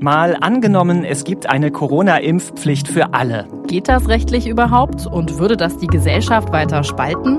[0.00, 3.46] Mal angenommen, es gibt eine Corona-Impfpflicht für alle.
[3.66, 7.38] Geht das rechtlich überhaupt und würde das die Gesellschaft weiter spalten?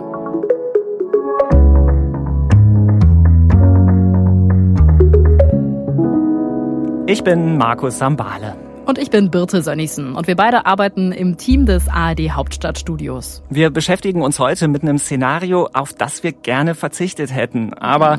[7.05, 8.66] Ich bin Markus Sambale.
[8.87, 13.43] Und ich bin Birte Sönnigsen und wir beide arbeiten im Team des ARD Hauptstadtstudios.
[13.49, 17.73] Wir beschäftigen uns heute mit einem Szenario, auf das wir gerne verzichtet hätten.
[17.73, 18.17] Aber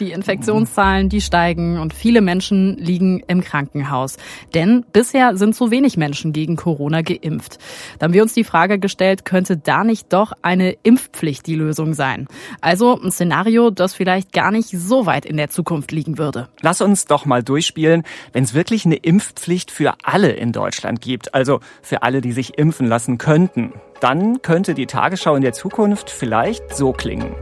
[0.00, 4.16] die Infektionszahlen, die steigen und viele Menschen liegen im Krankenhaus.
[4.54, 7.58] Denn bisher sind zu wenig Menschen gegen Corona geimpft.
[7.98, 11.94] Da haben wir uns die Frage gestellt, könnte da nicht doch eine Impfpflicht die Lösung
[11.94, 12.26] sein?
[12.60, 16.48] Also ein Szenario, das vielleicht gar nicht so weit in der Zukunft liegen würde.
[16.62, 21.34] Lass uns doch mal durchspielen, wenn es wirklich eine Impfpflicht für alle in Deutschland gibt,
[21.34, 26.10] also für alle, die sich impfen lassen könnten, dann könnte die Tagesschau in der Zukunft
[26.10, 27.34] vielleicht so klingen.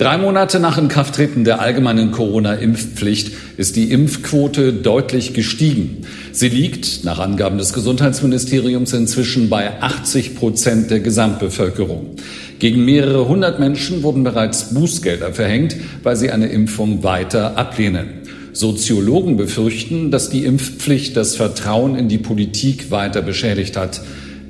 [0.00, 6.06] Drei Monate nach Inkrafttreten der allgemeinen Corona-Impfpflicht ist die Impfquote deutlich gestiegen.
[6.32, 12.16] Sie liegt, nach Angaben des Gesundheitsministeriums, inzwischen bei 80 Prozent der Gesamtbevölkerung.
[12.58, 18.22] Gegen mehrere hundert Menschen wurden bereits Bußgelder verhängt, weil sie eine Impfung weiter ablehnen.
[18.52, 24.00] Soziologen befürchten, dass die Impfpflicht das Vertrauen in die Politik weiter beschädigt hat.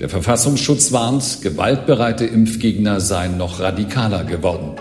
[0.01, 4.77] Der Verfassungsschutz warnt, gewaltbereite Impfgegner seien noch radikaler geworden.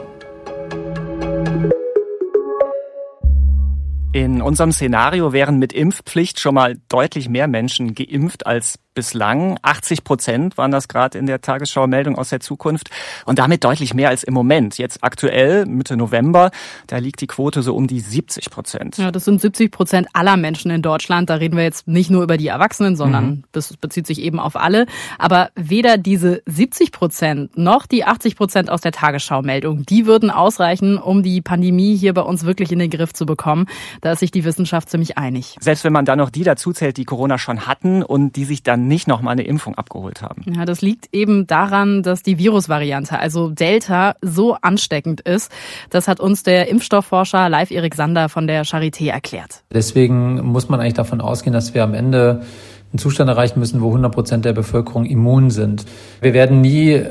[4.11, 9.57] In unserem Szenario wären mit Impfpflicht schon mal deutlich mehr Menschen geimpft als bislang.
[9.61, 12.89] 80 Prozent waren das gerade in der Tagesschau-Meldung aus der Zukunft
[13.25, 14.77] und damit deutlich mehr als im Moment.
[14.77, 16.51] Jetzt aktuell, Mitte November,
[16.87, 18.97] da liegt die Quote so um die 70 Prozent.
[18.97, 21.29] Ja, das sind 70 Prozent aller Menschen in Deutschland.
[21.29, 23.43] Da reden wir jetzt nicht nur über die Erwachsenen, sondern mhm.
[23.53, 24.85] das bezieht sich eben auf alle.
[25.17, 30.97] Aber weder diese 70 Prozent noch die 80 Prozent aus der Tagesschau-Meldung, die würden ausreichen,
[30.97, 33.67] um die Pandemie hier bei uns wirklich in den Griff zu bekommen.
[34.01, 35.55] Da ist sich die Wissenschaft ziemlich einig.
[35.61, 38.88] Selbst wenn man da noch die dazuzählt, die Corona schon hatten und die sich dann
[38.89, 40.43] nicht noch mal eine Impfung abgeholt haben.
[40.53, 45.49] Ja, das liegt eben daran, dass die Virusvariante, also Delta, so ansteckend ist.
[45.89, 49.63] Das hat uns der Impfstoffforscher Live Erik Sander von der Charité erklärt.
[49.71, 52.41] Deswegen muss man eigentlich davon ausgehen, dass wir am Ende
[52.91, 55.85] einen Zustand erreichen müssen, wo 100 Prozent der Bevölkerung immun sind.
[56.21, 57.03] Wir werden nie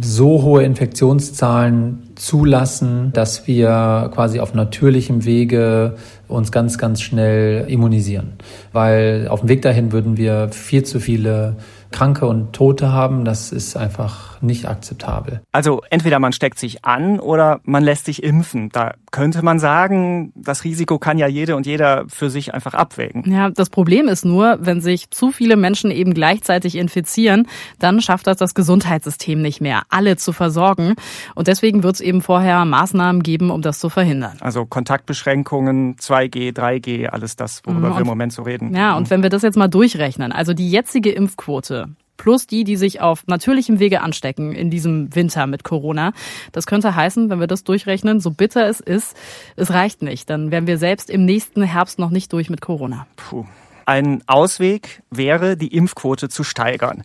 [0.00, 5.96] so hohe Infektionszahlen zulassen, dass wir quasi auf natürlichem Wege
[6.28, 8.32] uns ganz, ganz schnell immunisieren.
[8.72, 11.56] Weil auf dem Weg dahin würden wir viel zu viele
[11.96, 13.24] Kranke und Tote haben.
[13.24, 15.40] Das ist einfach nicht akzeptabel.
[15.52, 18.68] Also entweder man steckt sich an oder man lässt sich impfen.
[18.68, 23.24] Da könnte man sagen, das Risiko kann ja jede und jeder für sich einfach abwägen.
[23.32, 27.48] Ja, das Problem ist nur, wenn sich zu viele Menschen eben gleichzeitig infizieren,
[27.78, 30.96] dann schafft das das Gesundheitssystem nicht mehr, alle zu versorgen.
[31.34, 34.36] Und deswegen wird es eben vorher Maßnahmen geben, um das zu verhindern.
[34.40, 38.74] Also Kontaktbeschränkungen, 2G, 3G, alles das, worüber und, wir im Moment so reden.
[38.74, 39.10] Ja, und mhm.
[39.10, 41.85] wenn wir das jetzt mal durchrechnen, also die jetzige Impfquote
[42.16, 46.12] plus die, die sich auf natürlichem Wege anstecken in diesem Winter mit Corona.
[46.52, 49.16] Das könnte heißen, wenn wir das durchrechnen, so bitter es ist,
[49.56, 50.30] es reicht nicht.
[50.30, 53.06] Dann wären wir selbst im nächsten Herbst noch nicht durch mit Corona.
[53.16, 53.44] Puh.
[53.84, 57.04] Ein Ausweg wäre, die Impfquote zu steigern.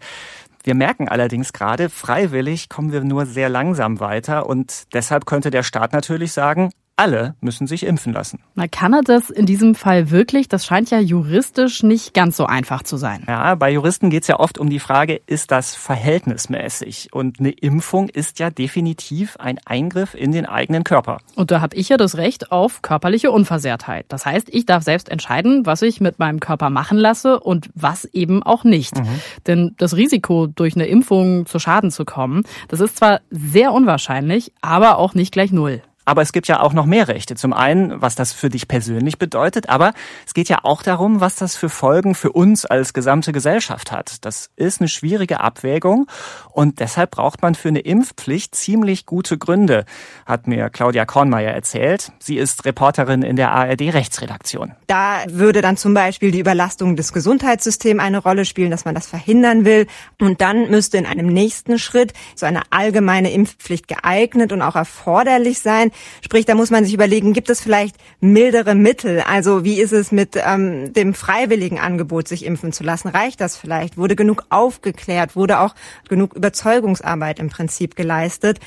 [0.64, 5.64] Wir merken allerdings gerade, freiwillig kommen wir nur sehr langsam weiter und deshalb könnte der
[5.64, 6.72] Staat natürlich sagen,
[7.02, 8.40] alle müssen sich impfen lassen.
[8.54, 10.48] Na, kann er das in diesem Fall wirklich?
[10.48, 13.24] Das scheint ja juristisch nicht ganz so einfach zu sein.
[13.28, 17.10] Ja, bei Juristen geht es ja oft um die Frage, ist das verhältnismäßig?
[17.12, 21.18] Und eine Impfung ist ja definitiv ein Eingriff in den eigenen Körper.
[21.36, 24.06] Und da habe ich ja das Recht auf körperliche Unversehrtheit.
[24.10, 28.06] Das heißt, ich darf selbst entscheiden, was ich mit meinem Körper machen lasse und was
[28.06, 28.96] eben auch nicht.
[28.96, 29.22] Mhm.
[29.48, 34.54] Denn das Risiko, durch eine Impfung zu Schaden zu kommen, das ist zwar sehr unwahrscheinlich,
[34.62, 35.82] aber auch nicht gleich null.
[36.06, 37.36] Aber es gibt ja auch noch mehr Rechte.
[37.36, 39.94] Zum einen, was das für dich persönlich bedeutet, aber
[40.26, 44.26] es geht ja auch darum, was das für Folgen für uns als gesamte Gesellschaft hat.
[44.26, 46.08] Das ist eine schwierige Abwägung
[46.50, 49.86] und deshalb braucht man für eine Impfpflicht ziemlich gute Gründe,
[50.26, 52.12] hat mir Claudia Kornmeier erzählt.
[52.20, 54.74] Sie ist Reporterin in der ARD Rechtsredaktion.
[54.88, 59.08] Da würde dann zum Beispiel die Überlastung des Gesundheitssystems eine Rolle spielen, dass man das
[59.08, 59.88] verhindern will.
[60.20, 65.60] Und dann müsste in einem nächsten Schritt so eine allgemeine Impfpflicht geeignet und auch erforderlich
[65.60, 65.91] sein.
[66.22, 69.22] Sprich, da muss man sich überlegen, gibt es vielleicht mildere Mittel?
[69.22, 73.08] Also wie ist es mit ähm, dem freiwilligen Angebot, sich impfen zu lassen?
[73.08, 73.98] Reicht das vielleicht?
[73.98, 75.36] Wurde genug aufgeklärt?
[75.36, 75.76] Wurde auch
[76.08, 78.60] genug Überzeugungsarbeit im Prinzip geleistet?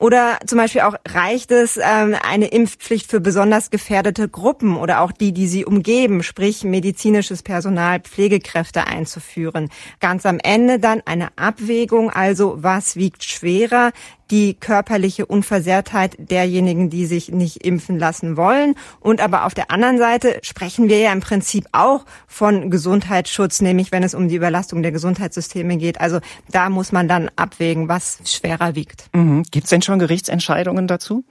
[0.00, 5.12] Oder zum Beispiel auch reicht es ähm, eine Impfpflicht für besonders gefährdete Gruppen oder auch
[5.12, 9.68] die, die sie umgeben, sprich medizinisches Personal, Pflegekräfte einzuführen.
[10.00, 13.92] Ganz am Ende dann eine Abwägung, also was wiegt schwerer,
[14.30, 18.76] die körperliche Unversehrtheit derjenigen, die sich nicht impfen lassen wollen.
[19.00, 23.92] Und aber auf der anderen Seite sprechen wir ja im Prinzip auch von Gesundheitsschutz, nämlich
[23.92, 26.00] wenn es um die Überlastung der Gesundheitssysteme geht.
[26.00, 26.20] Also
[26.50, 29.06] da muss man dann abwägen, was schwerer wiegt.
[29.12, 29.42] Mhm.
[29.50, 31.24] Gibt es denn schon Gerichtsentscheidungen dazu?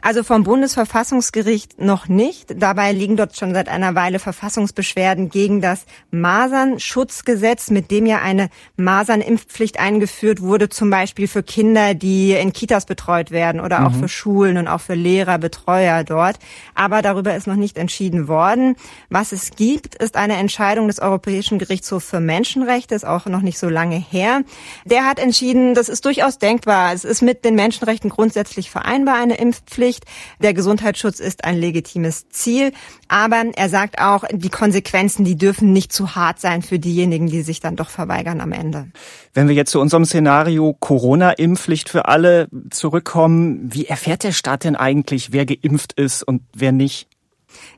[0.00, 2.60] Also vom Bundesverfassungsgericht noch nicht.
[2.60, 8.50] Dabei liegen dort schon seit einer Weile Verfassungsbeschwerden gegen das Masernschutzgesetz, mit dem ja eine
[8.76, 13.86] Masernimpfpflicht eingeführt wurde, zum Beispiel für Kinder, die in Kitas betreut werden oder mhm.
[13.86, 16.38] auch für Schulen und auch für Lehrer, Betreuer dort.
[16.74, 18.76] Aber darüber ist noch nicht entschieden worden.
[19.08, 23.58] Was es gibt, ist eine Entscheidung des Europäischen Gerichtshofs für Menschenrechte, ist auch noch nicht
[23.58, 24.42] so lange her.
[24.84, 26.92] Der hat entschieden, das ist durchaus denkbar.
[26.92, 29.93] Es ist mit den Menschenrechten grundsätzlich vereinbar, eine Impfpflicht.
[29.94, 30.04] Pflicht.
[30.42, 32.72] Der Gesundheitsschutz ist ein legitimes Ziel.
[33.08, 37.42] Aber er sagt auch, die Konsequenzen, die dürfen nicht zu hart sein für diejenigen, die
[37.42, 38.88] sich dann doch verweigern am Ende.
[39.32, 44.76] Wenn wir jetzt zu unserem Szenario Corona-Impfpflicht für alle zurückkommen, wie erfährt der Staat denn
[44.76, 47.08] eigentlich, wer geimpft ist und wer nicht?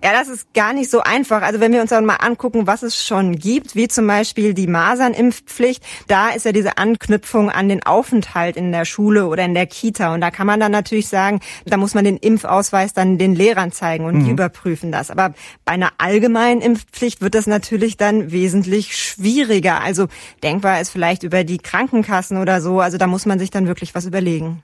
[0.03, 1.43] Ja, das ist gar nicht so einfach.
[1.43, 4.67] Also wenn wir uns dann mal angucken, was es schon gibt, wie zum Beispiel die
[4.67, 9.67] Masernimpfpflicht, da ist ja diese Anknüpfung an den Aufenthalt in der Schule oder in der
[9.67, 10.15] Kita.
[10.15, 13.73] Und da kann man dann natürlich sagen, da muss man den Impfausweis dann den Lehrern
[13.73, 14.25] zeigen und mhm.
[14.25, 15.11] die überprüfen das.
[15.11, 15.35] Aber
[15.65, 19.81] bei einer allgemeinen Impfpflicht wird das natürlich dann wesentlich schwieriger.
[19.81, 20.07] Also
[20.43, 22.81] denkbar ist vielleicht über die Krankenkassen oder so.
[22.81, 24.63] Also da muss man sich dann wirklich was überlegen.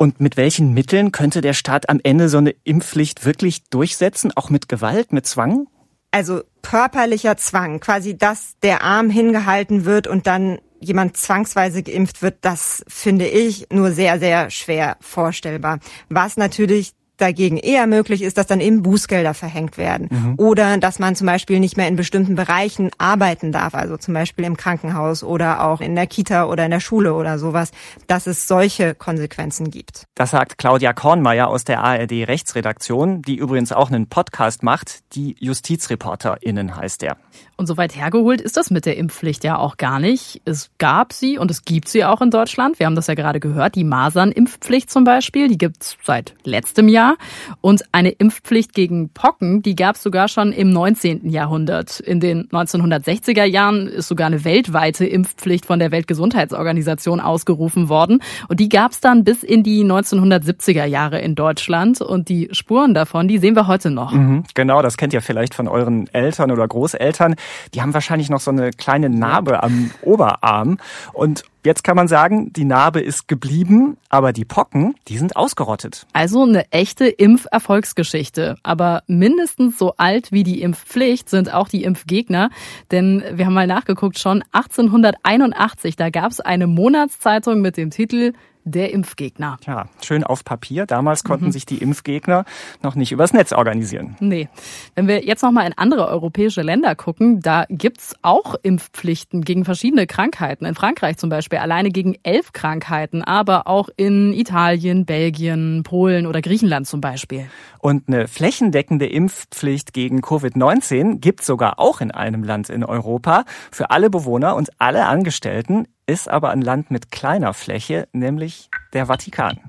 [0.00, 4.48] Und mit welchen Mitteln könnte der Staat am Ende so eine Impfpflicht wirklich durchsetzen, auch
[4.48, 5.66] mit Gewalt, mit Zwang?
[6.10, 12.38] Also körperlicher Zwang, quasi, dass der Arm hingehalten wird und dann jemand zwangsweise geimpft wird,
[12.40, 15.80] das finde ich nur sehr, sehr schwer vorstellbar.
[16.08, 20.08] Was natürlich dagegen eher möglich ist, dass dann eben Bußgelder verhängt werden.
[20.10, 20.34] Mhm.
[20.36, 24.44] Oder dass man zum Beispiel nicht mehr in bestimmten Bereichen arbeiten darf, also zum Beispiel
[24.44, 27.70] im Krankenhaus oder auch in der Kita oder in der Schule oder sowas,
[28.06, 30.04] dass es solche Konsequenzen gibt.
[30.14, 35.36] Das sagt Claudia Kornmeier aus der ARD Rechtsredaktion, die übrigens auch einen Podcast macht, die
[35.38, 37.16] JustizreporterInnen heißt er.
[37.60, 40.40] Und so weit hergeholt ist das mit der Impfpflicht ja auch gar nicht.
[40.46, 42.78] Es gab sie und es gibt sie auch in Deutschland.
[42.78, 43.74] Wir haben das ja gerade gehört.
[43.74, 47.16] Die Masernimpfpflicht zum Beispiel, die gibt's seit letztem Jahr.
[47.60, 51.28] Und eine Impfpflicht gegen Pocken, die gab's sogar schon im 19.
[51.28, 52.00] Jahrhundert.
[52.00, 58.22] In den 1960er Jahren ist sogar eine weltweite Impfpflicht von der Weltgesundheitsorganisation ausgerufen worden.
[58.48, 62.00] Und die gab's dann bis in die 1970er Jahre in Deutschland.
[62.00, 64.12] Und die Spuren davon, die sehen wir heute noch.
[64.12, 67.34] Mhm, genau, das kennt ihr vielleicht von euren Eltern oder Großeltern
[67.74, 70.78] die haben wahrscheinlich noch so eine kleine Narbe am Oberarm.
[71.12, 76.06] Und Jetzt kann man sagen, die Narbe ist geblieben, aber die Pocken, die sind ausgerottet.
[76.14, 78.56] Also eine echte Impferfolgsgeschichte.
[78.62, 82.48] Aber mindestens so alt wie die Impfpflicht sind auch die Impfgegner.
[82.90, 88.32] Denn wir haben mal nachgeguckt, schon 1881, da gab es eine Monatszeitung mit dem Titel
[88.64, 89.58] der Impfgegner.
[89.66, 90.86] Ja, schön auf Papier.
[90.86, 91.52] Damals konnten mhm.
[91.52, 92.44] sich die Impfgegner
[92.82, 94.16] noch nicht übers Netz organisieren.
[94.20, 94.48] Nee.
[94.94, 99.64] Wenn wir jetzt noch mal in andere europäische Länder gucken, da gibt's auch Impfpflichten gegen
[99.64, 100.64] verschiedene Krankheiten.
[100.64, 106.42] In Frankreich zum Beispiel alleine gegen elf Krankheiten, aber auch in Italien, Belgien, Polen oder
[106.42, 107.46] Griechenland zum Beispiel.
[107.78, 113.90] Und eine flächendeckende Impfpflicht gegen Covid-19 gibt's sogar auch in einem Land in Europa für
[113.90, 119.60] alle Bewohner und alle Angestellten ist aber ein Land mit kleiner Fläche, nämlich der Vatikan.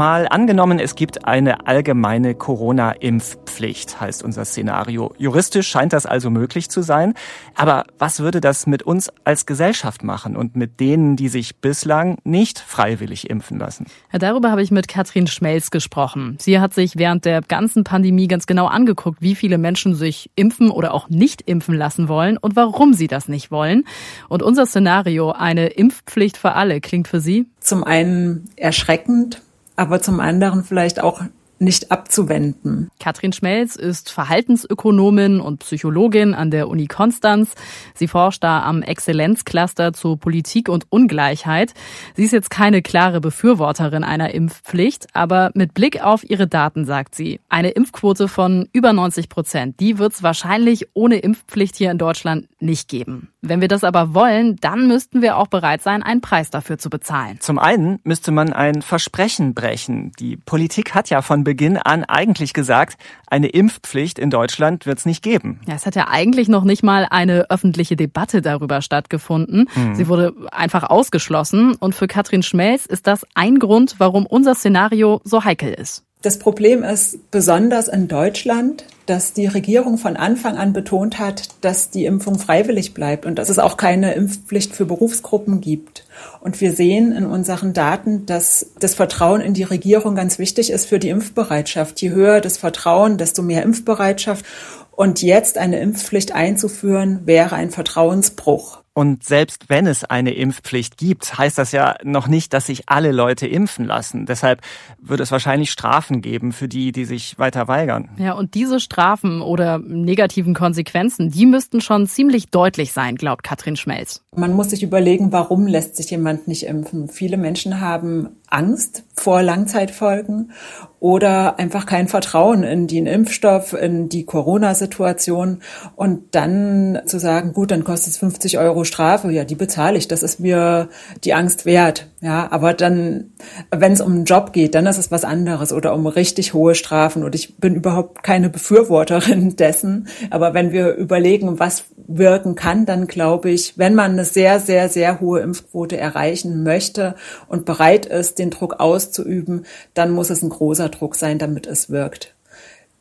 [0.00, 5.12] Mal angenommen, es gibt eine allgemeine Corona-Impfpflicht, heißt unser Szenario.
[5.18, 7.12] Juristisch scheint das also möglich zu sein.
[7.54, 12.16] Aber was würde das mit uns als Gesellschaft machen und mit denen, die sich bislang
[12.24, 13.88] nicht freiwillig impfen lassen?
[14.10, 16.38] Ja, darüber habe ich mit Katrin Schmelz gesprochen.
[16.40, 20.70] Sie hat sich während der ganzen Pandemie ganz genau angeguckt, wie viele Menschen sich impfen
[20.70, 23.84] oder auch nicht impfen lassen wollen und warum sie das nicht wollen.
[24.30, 27.50] Und unser Szenario, eine Impfpflicht für alle, klingt für Sie?
[27.60, 29.42] Zum einen erschreckend,
[29.80, 31.22] aber zum anderen vielleicht auch
[31.58, 32.90] nicht abzuwenden.
[32.98, 37.54] Katrin Schmelz ist Verhaltensökonomin und Psychologin an der Uni Konstanz.
[37.94, 41.74] Sie forscht da am Exzellenzcluster zu Politik und Ungleichheit.
[42.14, 47.14] Sie ist jetzt keine klare Befürworterin einer Impfpflicht, aber mit Blick auf ihre Daten sagt
[47.14, 51.98] sie, eine Impfquote von über 90 Prozent, die wird es wahrscheinlich ohne Impfpflicht hier in
[51.98, 53.28] Deutschland nicht geben.
[53.40, 56.90] Wenn wir das aber wollen, dann müssten wir auch bereit sein, einen Preis dafür zu
[56.90, 57.38] bezahlen.
[57.40, 60.12] Zum einen müsste man ein Versprechen brechen.
[60.18, 65.06] Die Politik hat ja von Beginn an eigentlich gesagt, eine Impfpflicht in Deutschland wird es
[65.06, 65.60] nicht geben.
[65.66, 69.68] Ja, es hat ja eigentlich noch nicht mal eine öffentliche Debatte darüber stattgefunden.
[69.74, 69.94] Mhm.
[69.94, 71.74] Sie wurde einfach ausgeschlossen.
[71.76, 76.04] Und für Katrin Schmelz ist das ein Grund, warum unser Szenario so heikel ist.
[76.22, 81.90] Das Problem ist besonders in Deutschland, dass die Regierung von Anfang an betont hat, dass
[81.90, 86.04] die Impfung freiwillig bleibt und dass es auch keine Impfpflicht für Berufsgruppen gibt.
[86.38, 90.86] Und wir sehen in unseren Daten, dass das Vertrauen in die Regierung ganz wichtig ist
[90.86, 92.00] für die Impfbereitschaft.
[92.00, 94.44] Je höher das Vertrauen, desto mehr Impfbereitschaft.
[94.92, 98.79] Und jetzt eine Impfpflicht einzuführen, wäre ein Vertrauensbruch.
[98.92, 103.12] Und selbst wenn es eine Impfpflicht gibt, heißt das ja noch nicht, dass sich alle
[103.12, 104.26] Leute impfen lassen.
[104.26, 104.62] Deshalb
[105.00, 108.10] wird es wahrscheinlich Strafen geben für die, die sich weiter weigern.
[108.18, 113.76] Ja, und diese Strafen oder negativen Konsequenzen, die müssten schon ziemlich deutlich sein, glaubt Katrin
[113.76, 114.24] Schmelz.
[114.34, 117.08] Man muss sich überlegen, warum lässt sich jemand nicht impfen.
[117.08, 120.52] Viele Menschen haben Angst vor Langzeitfolgen
[120.98, 125.62] oder einfach kein Vertrauen in den Impfstoff, in die Corona-Situation
[125.96, 130.08] und dann zu sagen, gut, dann kostet es 50 Euro Strafe, ja, die bezahle ich,
[130.08, 130.88] das ist mir
[131.24, 132.06] die Angst wert.
[132.22, 133.32] Ja, aber dann,
[133.70, 136.74] wenn es um einen Job geht, dann ist es was anderes oder um richtig hohe
[136.74, 137.24] Strafen.
[137.24, 140.06] Und ich bin überhaupt keine Befürworterin dessen.
[140.28, 144.90] Aber wenn wir überlegen, was wirken kann, dann glaube ich, wenn man eine sehr, sehr,
[144.90, 147.14] sehr hohe Impfquote erreichen möchte
[147.48, 151.90] und bereit ist, den Druck auszuüben, dann muss es ein großer Druck sein, damit es
[151.90, 152.34] wirkt.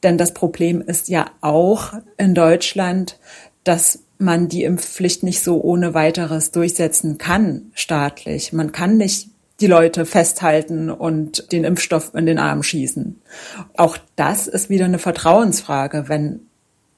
[0.03, 3.17] Denn das Problem ist ja auch in Deutschland,
[3.63, 8.53] dass man die Impfpflicht nicht so ohne weiteres durchsetzen kann staatlich.
[8.53, 9.29] Man kann nicht
[9.59, 13.21] die Leute festhalten und den Impfstoff in den Arm schießen.
[13.75, 16.41] Auch das ist wieder eine Vertrauensfrage, wenn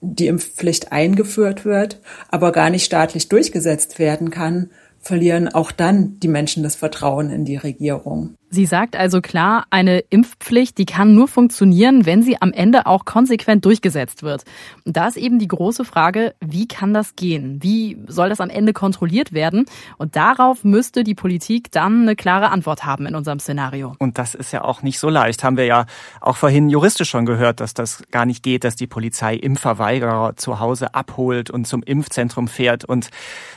[0.02, 4.72] die Impfpflicht eingeführt wird, aber gar nicht staatlich durchgesetzt werden kann,
[5.02, 8.36] verlieren auch dann die Menschen das Vertrauen in die Regierung.
[8.54, 13.06] Sie sagt also klar, eine Impfpflicht, die kann nur funktionieren, wenn sie am Ende auch
[13.06, 14.44] konsequent durchgesetzt wird.
[14.84, 17.60] Und da ist eben die große Frage, wie kann das gehen?
[17.64, 19.68] Wie soll das am Ende kontrolliert werden?
[19.98, 23.96] Und darauf müsste die Politik dann eine klare Antwort haben in unserem Szenario.
[24.00, 25.46] Und das ist ja auch nicht so leicht.
[25.46, 25.86] Haben wir ja
[26.20, 30.60] auch vorhin juristisch schon gehört, dass das gar nicht geht, dass die Polizei Impfverweigerer zu
[30.60, 32.84] Hause abholt und zum Impfzentrum fährt.
[32.84, 33.12] Und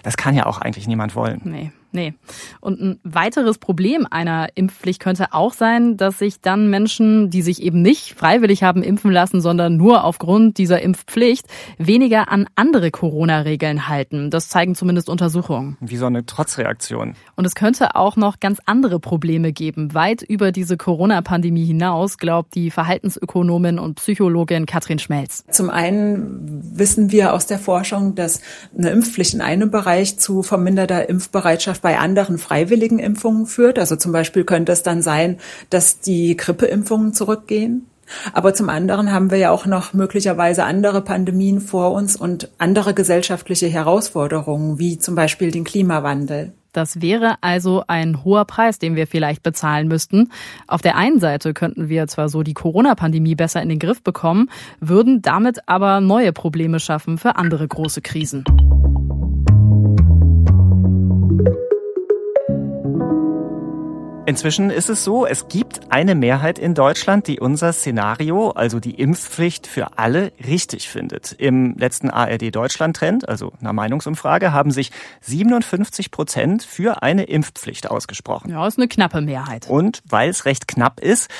[0.04, 1.40] das kann ja auch eigentlich niemand wollen.
[1.42, 1.72] Nee.
[1.94, 2.12] Nee.
[2.60, 7.62] Und ein weiteres Problem einer Impfpflicht könnte auch sein, dass sich dann Menschen, die sich
[7.62, 11.46] eben nicht freiwillig haben impfen lassen, sondern nur aufgrund dieser Impfpflicht,
[11.78, 14.30] weniger an andere Corona-Regeln halten.
[14.30, 15.76] Das zeigen zumindest Untersuchungen.
[15.78, 17.14] Wie so eine Trotzreaktion.
[17.36, 22.56] Und es könnte auch noch ganz andere Probleme geben, weit über diese Corona-Pandemie hinaus, glaubt
[22.56, 25.44] die Verhaltensökonomin und Psychologin Katrin Schmelz.
[25.48, 28.40] Zum einen wissen wir aus der Forschung, dass
[28.76, 33.78] eine Impfpflicht in einem Bereich zu verminderter Impfbereitschaft bei anderen freiwilligen Impfungen führt.
[33.78, 35.36] Also zum Beispiel könnte es dann sein,
[35.68, 37.86] dass die Grippeimpfungen zurückgehen.
[38.32, 42.94] Aber zum anderen haben wir ja auch noch möglicherweise andere Pandemien vor uns und andere
[42.94, 46.54] gesellschaftliche Herausforderungen, wie zum Beispiel den Klimawandel.
[46.72, 50.30] Das wäre also ein hoher Preis, den wir vielleicht bezahlen müssten.
[50.66, 54.48] Auf der einen Seite könnten wir zwar so die Corona-Pandemie besser in den Griff bekommen,
[54.80, 58.44] würden damit aber neue Probleme schaffen für andere große Krisen.
[64.26, 68.94] Inzwischen ist es so, es gibt eine Mehrheit in Deutschland, die unser Szenario, also die
[68.94, 71.32] Impfpflicht für alle, richtig findet.
[71.32, 77.90] Im letzten ARD Deutschland Trend, also einer Meinungsumfrage, haben sich 57 Prozent für eine Impfpflicht
[77.90, 78.50] ausgesprochen.
[78.50, 79.68] Ja, ist eine knappe Mehrheit.
[79.68, 81.30] Und weil es recht knapp ist,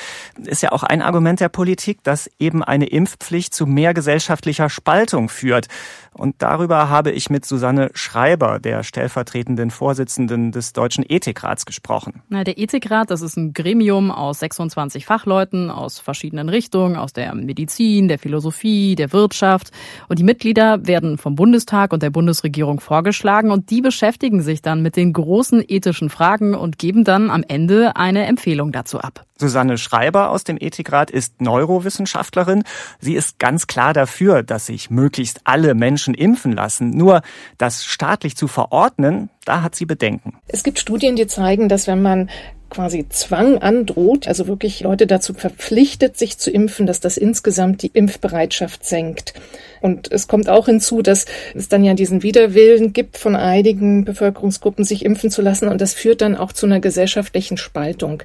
[0.44, 5.30] ist ja auch ein Argument der Politik, dass eben eine Impfpflicht zu mehr gesellschaftlicher Spaltung
[5.30, 5.68] führt.
[6.12, 12.22] Und darüber habe ich mit Susanne Schreiber, der stellvertretenden Vorsitzenden des Deutschen Ethikrats, gesprochen.
[12.28, 17.32] Na, der Ethikrat, das ist ein Gremium aus 26 Fachleuten aus verschiedenen Richtungen, aus der
[17.32, 19.70] Medizin, der Philosophie, der Wirtschaft.
[20.08, 24.82] Und die Mitglieder werden vom Bundestag und der Bundesregierung vorgeschlagen und die beschäftigen sich dann
[24.82, 29.24] mit den großen ethischen Fragen und geben dann am Ende eine Empfehlung dazu ab.
[29.38, 32.64] Susanne Schreiber aus dem Ethikrat ist Neurowissenschaftlerin.
[33.00, 36.90] Sie ist ganz klar dafür, dass sich möglichst alle Menschen impfen lassen.
[36.90, 37.22] Nur
[37.58, 40.38] das staatlich zu verordnen, da hat sie Bedenken.
[40.46, 42.30] Es gibt Studien, die zeigen, dass wenn man
[42.70, 47.90] quasi Zwang androht, also wirklich Leute dazu verpflichtet, sich zu impfen, dass das insgesamt die
[47.92, 49.34] Impfbereitschaft senkt.
[49.80, 54.84] Und es kommt auch hinzu, dass es dann ja diesen Widerwillen gibt von einigen Bevölkerungsgruppen,
[54.84, 55.68] sich impfen zu lassen.
[55.68, 58.22] Und das führt dann auch zu einer gesellschaftlichen Spaltung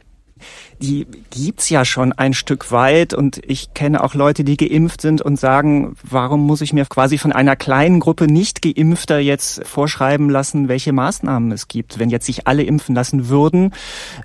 [0.82, 5.22] die gibt's ja schon ein Stück weit und ich kenne auch Leute, die geimpft sind
[5.22, 10.30] und sagen, warum muss ich mir quasi von einer kleinen Gruppe nicht geimpfter jetzt vorschreiben
[10.30, 12.00] lassen, welche Maßnahmen es gibt?
[12.00, 13.74] Wenn jetzt sich alle impfen lassen würden,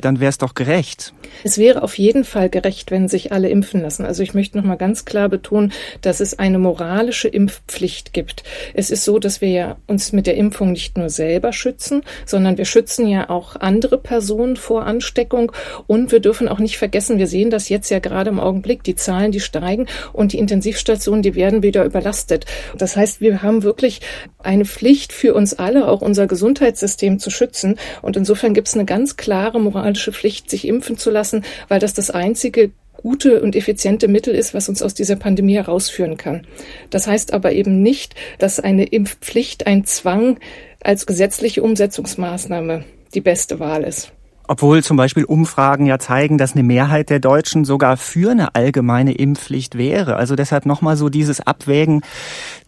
[0.01, 1.13] dann wäre es doch gerecht.
[1.43, 4.05] Es wäre auf jeden Fall gerecht, wenn sich alle impfen lassen.
[4.05, 8.45] Also ich möchte noch mal ganz klar betonen, dass es eine moralische Impfpflicht gibt.
[8.75, 12.59] Es ist so, dass wir ja uns mit der Impfung nicht nur selber schützen, sondern
[12.59, 15.53] wir schützen ja auch andere Personen vor Ansteckung
[15.87, 18.95] Und wir dürfen auch nicht vergessen, wir sehen das jetzt ja gerade im Augenblick, die
[18.95, 22.47] Zahlen, die steigen und die Intensivstationen, die werden wieder überlastet.
[22.77, 24.01] Das heißt, wir haben wirklich
[24.39, 27.77] eine Pflicht für uns alle, auch unser Gesundheitssystem zu schützen.
[28.03, 31.95] Und insofern gibt es eine ganz klare moralische Pflicht, sich impfen zu lassen, weil das
[31.95, 32.73] das einzige
[33.05, 36.47] gute und effiziente Mittel ist, was uns aus dieser Pandemie herausführen kann.
[36.91, 40.39] Das heißt aber eben nicht, dass eine Impfpflicht, ein Zwang
[40.83, 42.85] als gesetzliche Umsetzungsmaßnahme
[43.15, 44.13] die beste Wahl ist.
[44.47, 49.13] Obwohl zum Beispiel Umfragen ja zeigen, dass eine Mehrheit der Deutschen sogar für eine allgemeine
[49.13, 50.17] Impfpflicht wäre.
[50.17, 52.03] Also deshalb nochmal so dieses Abwägen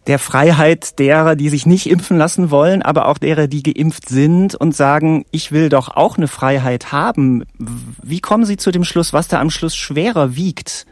[0.07, 4.55] der Freiheit derer, die sich nicht impfen lassen wollen, aber auch derer, die geimpft sind
[4.55, 7.43] und sagen, ich will doch auch eine Freiheit haben.
[8.01, 10.85] Wie kommen Sie zu dem Schluss, was da am Schluss schwerer wiegt?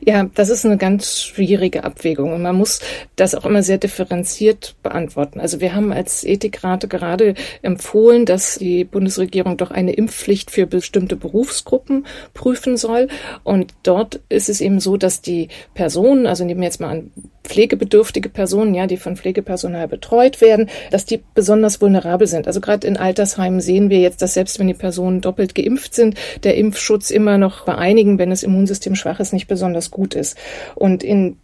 [0.00, 2.80] Ja, das ist eine ganz schwierige Abwägung und man muss
[3.16, 5.40] das auch immer sehr differenziert beantworten.
[5.40, 11.16] Also wir haben als Ethikrate gerade empfohlen, dass die Bundesregierung doch eine Impfpflicht für bestimmte
[11.16, 13.08] Berufsgruppen prüfen soll.
[13.44, 17.10] Und dort ist es eben so, dass die Personen, also nehmen wir jetzt mal an
[17.44, 22.46] pflegebedürftige Personen, ja, die von Pflegepersonal betreut werden, dass die besonders vulnerabel sind.
[22.46, 26.16] Also gerade in Altersheimen sehen wir jetzt, dass selbst wenn die Personen doppelt geimpft sind,
[26.42, 30.36] der Impfschutz immer noch bei einigen, wenn das Immunsystem schwach ist, nicht besonders gut ist.
[30.74, 31.36] Und in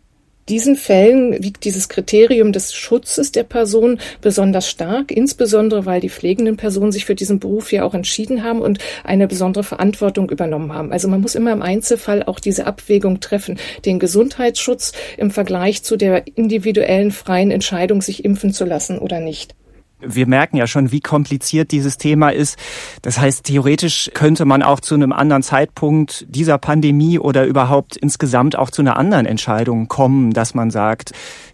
[0.50, 6.56] diesen Fällen wiegt dieses Kriterium des Schutzes der Person besonders stark, insbesondere weil die pflegenden
[6.56, 10.90] Personen sich für diesen Beruf ja auch entschieden haben und eine besondere Verantwortung übernommen haben.
[10.90, 15.96] Also man muss immer im Einzelfall auch diese Abwägung treffen, den Gesundheitsschutz im Vergleich zu
[15.96, 19.54] der individuellen freien Entscheidung, sich impfen zu lassen oder nicht.
[20.00, 22.58] Wir merken ja schon, wie kompliziert dieses Thema ist.
[23.02, 28.56] Das heißt, theoretisch könnte man auch zu einem anderen Zeitpunkt dieser Pandemie oder überhaupt insgesamt
[28.56, 31.12] auch zu einer anderen Entscheidung kommen, dass man sagt,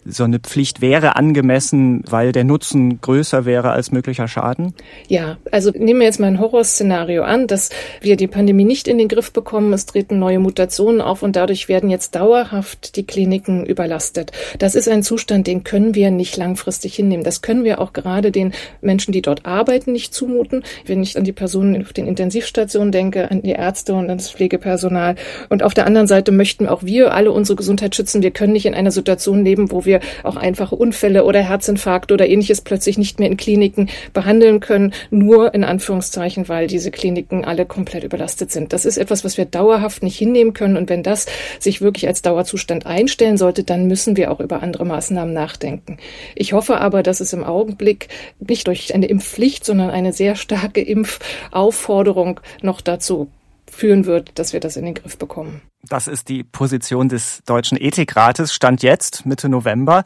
[0.09, 4.75] so eine Pflicht wäre angemessen, weil der Nutzen größer wäre als möglicher Schaden?
[5.09, 8.99] Ja, also nehmen wir jetzt mal ein Horrorszenario an, dass wir die Pandemie nicht in
[8.99, 13.67] den Griff bekommen, es treten neue Mutationen auf und dadurch werden jetzt dauerhaft die Kliniken
[13.67, 14.33] überlastet.
[14.59, 17.25] Das ist ein Zustand, den können wir nicht langfristig hinnehmen.
[17.25, 20.63] Das können wir auch gerade den Menschen, die dort arbeiten, nicht zumuten.
[20.85, 24.31] Wenn ich an die Personen auf den Intensivstationen denke, an die Ärzte und an das
[24.31, 25.17] Pflegepersonal.
[25.49, 28.23] Und auf der anderen Seite möchten auch wir alle unsere Gesundheit schützen.
[28.23, 32.15] Wir können nicht in einer Situation leben, wo wir wir auch einfache Unfälle oder Herzinfarkte
[32.15, 37.45] oder ähnliches plötzlich nicht mehr in Kliniken behandeln können, nur in Anführungszeichen, weil diese Kliniken
[37.45, 38.73] alle komplett überlastet sind.
[38.73, 40.77] Das ist etwas, was wir dauerhaft nicht hinnehmen können.
[40.77, 41.27] Und wenn das
[41.59, 45.99] sich wirklich als Dauerzustand einstellen sollte, dann müssen wir auch über andere Maßnahmen nachdenken.
[46.35, 48.09] Ich hoffe aber, dass es im Augenblick
[48.39, 53.31] nicht durch eine Impfpflicht, sondern eine sehr starke Impfaufforderung noch dazu
[53.71, 55.63] führen wird, dass wir das in den Griff bekommen.
[55.89, 60.03] Das ist die Position des Deutschen Ethikrates, stand jetzt Mitte November.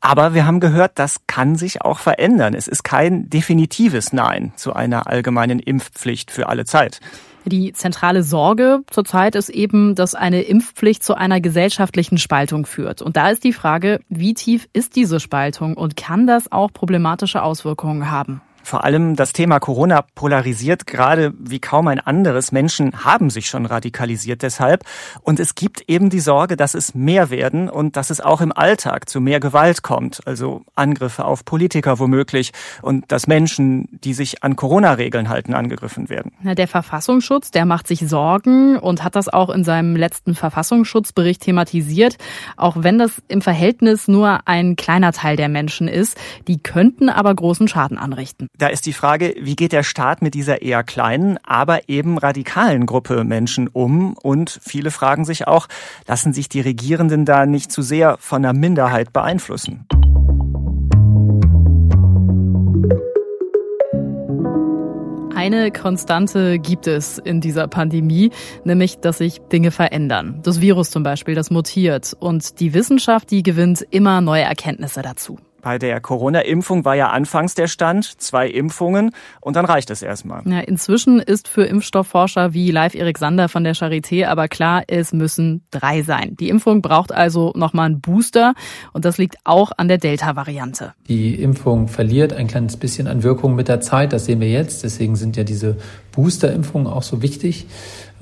[0.00, 2.54] Aber wir haben gehört, das kann sich auch verändern.
[2.54, 7.00] Es ist kein definitives Nein zu einer allgemeinen Impfpflicht für alle Zeit.
[7.44, 13.02] Die zentrale Sorge zurzeit ist eben, dass eine Impfpflicht zu einer gesellschaftlichen Spaltung führt.
[13.02, 17.42] Und da ist die Frage, wie tief ist diese Spaltung und kann das auch problematische
[17.42, 18.40] Auswirkungen haben?
[18.62, 22.52] Vor allem das Thema Corona polarisiert gerade wie kaum ein anderes.
[22.52, 24.84] Menschen haben sich schon radikalisiert deshalb.
[25.22, 28.52] Und es gibt eben die Sorge, dass es mehr werden und dass es auch im
[28.52, 30.26] Alltag zu mehr Gewalt kommt.
[30.26, 36.32] Also Angriffe auf Politiker womöglich und dass Menschen, die sich an Corona-Regeln halten, angegriffen werden.
[36.42, 42.16] Der Verfassungsschutz, der macht sich Sorgen und hat das auch in seinem letzten Verfassungsschutzbericht thematisiert.
[42.56, 46.16] Auch wenn das im Verhältnis nur ein kleiner Teil der Menschen ist,
[46.48, 48.48] die könnten aber großen Schaden anrichten.
[48.58, 52.84] Da ist die Frage, wie geht der Staat mit dieser eher kleinen, aber eben radikalen
[52.84, 54.14] Gruppe Menschen um?
[54.22, 55.68] Und viele fragen sich auch,
[56.06, 59.86] lassen sich die Regierenden da nicht zu sehr von der Minderheit beeinflussen?
[65.34, 68.30] Eine Konstante gibt es in dieser Pandemie,
[68.64, 70.40] nämlich, dass sich Dinge verändern.
[70.42, 75.38] Das Virus zum Beispiel, das mutiert und die Wissenschaft, die gewinnt immer neue Erkenntnisse dazu.
[75.62, 80.42] Bei der Corona-Impfung war ja anfangs der Stand, zwei Impfungen und dann reicht es erstmal.
[80.44, 85.12] Ja, inzwischen ist für Impfstoffforscher wie Live Erik Sander von der Charité aber klar, es
[85.12, 86.36] müssen drei sein.
[86.38, 88.54] Die Impfung braucht also nochmal einen Booster
[88.92, 90.94] und das liegt auch an der Delta-Variante.
[91.08, 94.82] Die Impfung verliert ein kleines bisschen an Wirkung mit der Zeit, das sehen wir jetzt.
[94.82, 95.76] Deswegen sind ja diese
[96.12, 97.66] Booster-Impfungen auch so wichtig.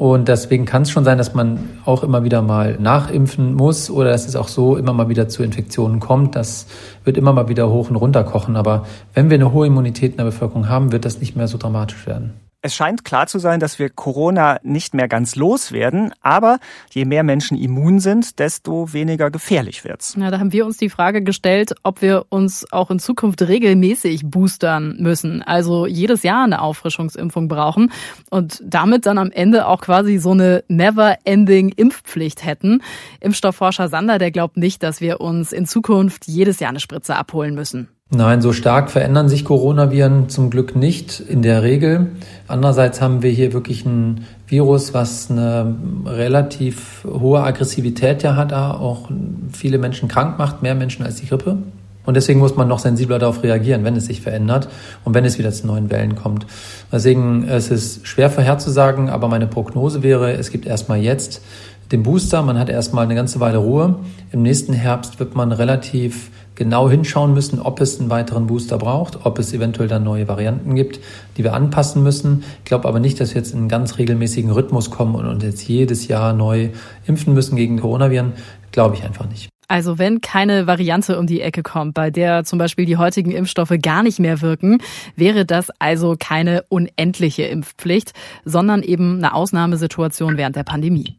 [0.00, 4.08] Und deswegen kann es schon sein, dass man auch immer wieder mal nachimpfen muss oder
[4.08, 6.36] dass es auch so immer mal wieder zu Infektionen kommt.
[6.36, 6.68] Das
[7.04, 8.56] wird immer mal wieder hoch und runter kochen.
[8.56, 11.58] Aber wenn wir eine hohe Immunität in der Bevölkerung haben, wird das nicht mehr so
[11.58, 12.32] dramatisch werden.
[12.62, 16.58] Es scheint klar zu sein, dass wir Corona nicht mehr ganz loswerden, aber
[16.90, 20.14] je mehr Menschen immun sind, desto weniger gefährlich wird's.
[20.18, 24.26] Ja, da haben wir uns die Frage gestellt, ob wir uns auch in Zukunft regelmäßig
[24.26, 27.92] boostern müssen, also jedes Jahr eine Auffrischungsimpfung brauchen
[28.28, 32.82] und damit dann am Ende auch quasi so eine never-ending Impfpflicht hätten.
[33.20, 37.54] Impfstoffforscher Sander, der glaubt nicht, dass wir uns in Zukunft jedes Jahr eine Spritze abholen
[37.54, 37.88] müssen.
[38.12, 42.08] Nein, so stark verändern sich Coronaviren zum Glück nicht in der Regel.
[42.48, 49.08] Andererseits haben wir hier wirklich ein Virus, was eine relativ hohe Aggressivität ja hat, auch
[49.52, 51.58] viele Menschen krank macht, mehr Menschen als die Grippe.
[52.04, 54.68] Und deswegen muss man noch sensibler darauf reagieren, wenn es sich verändert
[55.04, 56.46] und wenn es wieder zu neuen Wellen kommt.
[56.90, 61.42] Deswegen es ist es schwer vorherzusagen, aber meine Prognose wäre, es gibt erstmal jetzt
[61.92, 63.96] den Booster, man hat erstmal eine ganze Weile Ruhe.
[64.32, 69.24] Im nächsten Herbst wird man relativ genau hinschauen müssen, ob es einen weiteren Booster braucht,
[69.24, 71.00] ob es eventuell dann neue Varianten gibt,
[71.36, 72.44] die wir anpassen müssen.
[72.58, 75.42] Ich glaube aber nicht, dass wir jetzt in einen ganz regelmäßigen Rhythmus kommen und uns
[75.42, 76.68] jetzt jedes Jahr neu
[77.06, 78.34] impfen müssen gegen Coronaviren.
[78.72, 79.48] Glaube ich einfach nicht.
[79.66, 83.72] Also wenn keine Variante um die Ecke kommt, bei der zum Beispiel die heutigen Impfstoffe
[83.80, 84.78] gar nicht mehr wirken,
[85.16, 88.12] wäre das also keine unendliche Impfpflicht,
[88.44, 91.16] sondern eben eine Ausnahmesituation während der Pandemie.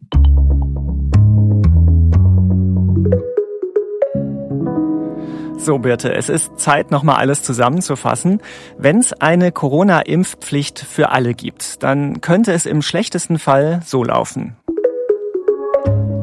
[5.64, 8.42] So, Birte, es ist Zeit, nochmal alles zusammenzufassen.
[8.80, 14.56] Wenn es eine Corona-Impfpflicht für alle gibt, dann könnte es im schlechtesten Fall so laufen.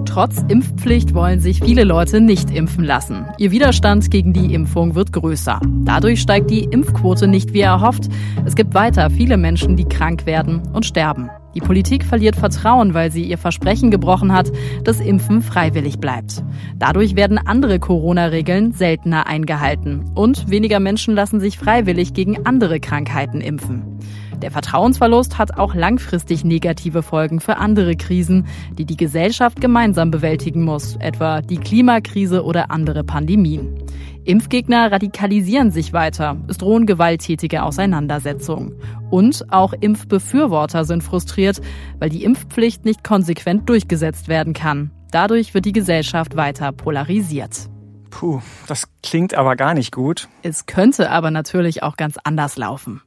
[0.07, 3.27] Trotz Impfpflicht wollen sich viele Leute nicht impfen lassen.
[3.39, 5.61] Ihr Widerstand gegen die Impfung wird größer.
[5.85, 8.09] Dadurch steigt die Impfquote nicht wie erhofft.
[8.45, 11.31] Es gibt weiter viele Menschen, die krank werden und sterben.
[11.59, 14.53] Die Politik verliert Vertrauen, weil sie ihr Versprechen gebrochen hat,
[14.85, 16.45] dass Impfen freiwillig bleibt.
[16.79, 23.41] Dadurch werden andere Corona-Regeln seltener eingehalten und weniger Menschen lassen sich freiwillig gegen andere Krankheiten
[23.41, 23.99] impfen.
[24.43, 30.63] Der Vertrauensverlust hat auch langfristig negative Folgen für andere Krisen, die die Gesellschaft gemeinsam bewältigen
[30.63, 33.83] muss, etwa die Klimakrise oder andere Pandemien.
[34.25, 38.75] Impfgegner radikalisieren sich weiter, es drohen gewalttätige Auseinandersetzungen.
[39.11, 41.61] Und auch Impfbefürworter sind frustriert,
[41.99, 44.93] weil die Impfpflicht nicht konsequent durchgesetzt werden kann.
[45.11, 47.71] Dadurch wird die Gesellschaft weiter polarisiert.
[48.11, 50.29] Puh, das klingt aber gar nicht gut.
[50.43, 53.03] Es könnte aber natürlich auch ganz anders laufen.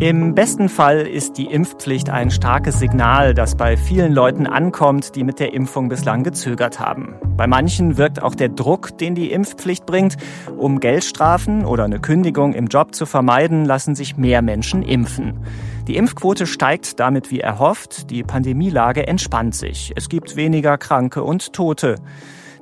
[0.00, 5.22] Im besten Fall ist die Impfpflicht ein starkes Signal, das bei vielen Leuten ankommt, die
[5.22, 7.14] mit der Impfung bislang gezögert haben.
[7.36, 10.16] Bei manchen wirkt auch der Druck, den die Impfpflicht bringt.
[10.56, 15.38] Um Geldstrafen oder eine Kündigung im Job zu vermeiden, lassen sich mehr Menschen impfen.
[15.86, 19.92] Die Impfquote steigt damit wie erhofft, die Pandemielage entspannt sich.
[19.94, 21.96] Es gibt weniger Kranke und Tote.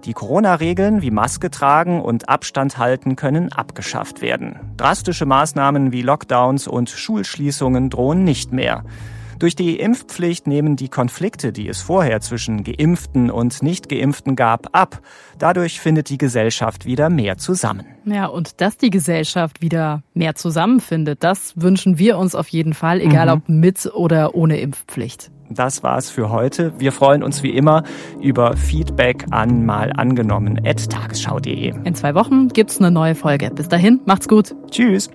[0.05, 4.57] Die Corona-Regeln wie Maske tragen und Abstand halten können abgeschafft werden.
[4.77, 8.85] Drastische Maßnahmen wie Lockdowns und Schulschließungen drohen nicht mehr.
[9.39, 15.01] Durch die Impfpflicht nehmen die Konflikte, die es vorher zwischen Geimpften und Nicht-Geimpften gab, ab.
[15.39, 17.87] Dadurch findet die Gesellschaft wieder mehr zusammen.
[18.05, 23.01] Ja, und dass die Gesellschaft wieder mehr zusammenfindet, das wünschen wir uns auf jeden Fall,
[23.01, 23.33] egal mhm.
[23.33, 25.33] ob mit oder ohne Impfpflicht.
[25.55, 26.73] Das war's für heute.
[26.79, 27.83] Wir freuen uns wie immer
[28.21, 31.75] über Feedback an mal angenommen tagesschau.de.
[31.85, 33.51] In zwei Wochen gibt's eine neue Folge.
[33.51, 34.55] Bis dahin, macht's gut.
[34.71, 35.11] Tschüss.